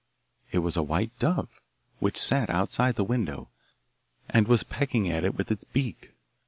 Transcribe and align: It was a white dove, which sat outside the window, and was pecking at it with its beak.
It 0.51 0.57
was 0.65 0.75
a 0.75 0.81
white 0.81 1.11
dove, 1.19 1.61
which 1.99 2.17
sat 2.17 2.49
outside 2.49 2.95
the 2.95 3.03
window, 3.03 3.49
and 4.27 4.47
was 4.47 4.63
pecking 4.63 5.07
at 5.11 5.23
it 5.23 5.37
with 5.37 5.51
its 5.51 5.63
beak. 5.63 6.13